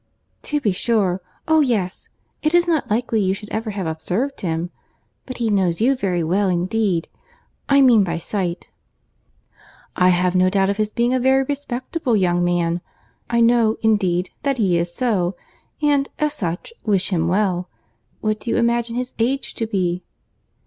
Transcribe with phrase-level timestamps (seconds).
[0.41, 1.21] "To be sure.
[1.47, 2.09] Oh yes!
[2.41, 4.71] It is not likely you should ever have observed him;
[5.27, 8.71] but he knows you very well indeed—I mean by sight."
[9.95, 12.81] "I have no doubt of his being a very respectable young man.
[13.29, 15.35] I know, indeed, that he is so,
[15.83, 17.69] and, as such, wish him well.
[18.21, 20.03] What do you imagine his age to be?"